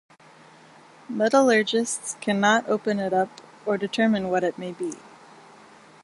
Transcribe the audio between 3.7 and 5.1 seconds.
determine what it may be.